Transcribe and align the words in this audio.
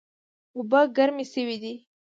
اوبه 0.57 0.79
ګرمې 0.95 1.25
شوې 1.31 1.57
دي 1.63 1.73